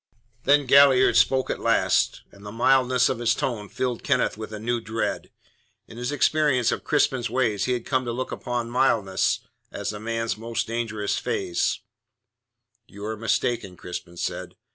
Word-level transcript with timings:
Then 0.45 0.65
Galliard 0.65 1.15
spoke 1.15 1.51
at 1.51 1.59
last, 1.59 2.23
and 2.31 2.43
the 2.43 2.51
mildness 2.51 3.07
of 3.07 3.19
his 3.19 3.35
tone 3.35 3.69
filled 3.69 4.03
Kenneth 4.03 4.35
with 4.35 4.51
a 4.51 4.59
new 4.59 4.81
dread. 4.81 5.29
In 5.85 5.97
his 5.99 6.11
experience 6.11 6.71
of 6.71 6.83
Crispin's 6.83 7.29
ways 7.29 7.65
he 7.65 7.73
had 7.73 7.85
come 7.85 8.05
to 8.05 8.11
look 8.11 8.31
upon 8.31 8.71
mildness 8.71 9.41
as 9.71 9.91
the 9.91 9.99
man's 9.99 10.37
most 10.37 10.65
dangerous 10.65 11.19
phase: 11.19 11.81
"You 12.87 13.05
are 13.05 13.15
mistaken," 13.15 13.77
Crispin 13.77 14.17
said. 14.17 14.55